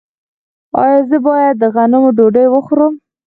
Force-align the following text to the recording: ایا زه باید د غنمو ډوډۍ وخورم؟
ایا 0.81 0.99
زه 1.09 1.17
باید 1.27 1.55
د 1.59 1.63
غنمو 1.75 2.09
ډوډۍ 2.17 2.47
وخورم؟ 2.49 2.93